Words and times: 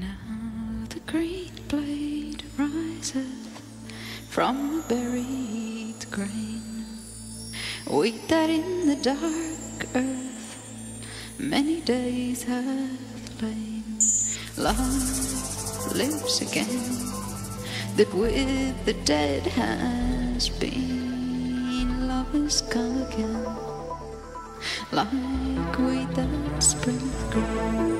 Now 0.00 0.86
the 0.90 1.00
green 1.10 1.50
blade 1.66 2.44
riseth 2.56 3.60
from 4.28 4.84
the 4.86 4.94
buried 4.94 6.06
grain, 6.12 6.86
wheat 7.90 8.28
that 8.28 8.48
in 8.48 8.86
the 8.86 8.94
dark 9.02 9.96
earth 9.96 11.34
many 11.36 11.80
days 11.80 12.44
hath 12.44 13.42
lain. 13.42 13.98
Love 14.56 15.96
lives 15.96 16.42
again, 16.42 16.78
that 17.96 18.14
with 18.14 18.84
the 18.84 18.94
dead 19.04 19.46
has 19.48 20.48
been. 20.48 22.06
Love 22.06 22.32
has 22.34 22.62
come 22.62 23.02
again, 23.02 23.44
like 24.92 25.78
wheat 25.78 26.14
that 26.14 26.62
springeth 26.62 27.30
green. 27.32 27.98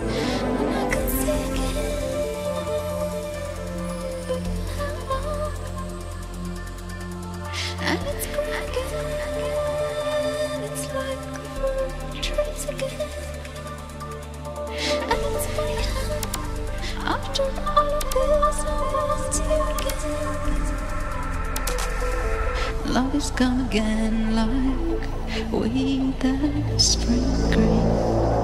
Love 22.99 23.13
has 23.13 23.31
come 23.31 23.65
again 23.67 24.35
like 24.35 25.53
weed 25.53 26.19
that 26.19 26.81
spring 26.81 27.23
green. 27.53 28.38